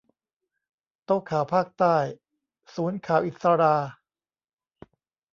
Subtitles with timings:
[1.05, 1.95] โต๊ะข่าวภาคใต้
[2.75, 3.75] ศูนย์ข่าวอิศรา